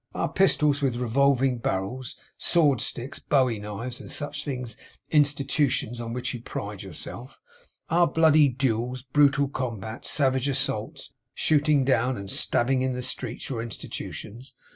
[0.15, 4.75] Are pistols with revolving barrels, sword sticks, bowie knives, and such things,
[5.11, 7.35] Institutions on which you pride yourselves?
[7.87, 13.61] Are bloody duels, brutal combats, savage assaults, shooting down and stabbing in the streets, your
[13.61, 14.55] Institutions!